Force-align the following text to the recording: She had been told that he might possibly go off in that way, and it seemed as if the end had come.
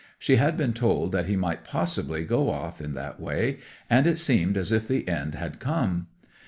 She 0.17 0.37
had 0.37 0.57
been 0.57 0.73
told 0.73 1.11
that 1.11 1.27
he 1.27 1.35
might 1.35 1.63
possibly 1.63 2.25
go 2.25 2.49
off 2.49 2.81
in 2.81 2.93
that 2.95 3.19
way, 3.19 3.59
and 3.87 4.07
it 4.07 4.17
seemed 4.17 4.57
as 4.57 4.71
if 4.71 4.87
the 4.87 5.07
end 5.07 5.35
had 5.35 5.59
come. 5.59 6.07